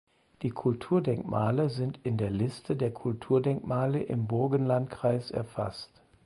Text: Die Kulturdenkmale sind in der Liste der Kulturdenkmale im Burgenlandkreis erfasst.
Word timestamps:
Die 0.41 0.49
Kulturdenkmale 0.49 1.69
sind 1.69 1.99
in 2.01 2.17
der 2.17 2.31
Liste 2.31 2.75
der 2.75 2.89
Kulturdenkmale 2.91 4.01
im 4.01 4.25
Burgenlandkreis 4.25 5.29
erfasst. 5.29 6.01